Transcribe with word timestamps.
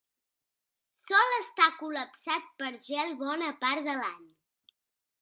Sol 1.01 1.35
estar 1.35 1.69
col·lapsat 1.83 2.51
pel 2.63 2.81
gel 2.89 3.17
bona 3.23 3.55
part 3.67 3.91
de 3.93 3.99
l'any. 4.03 4.29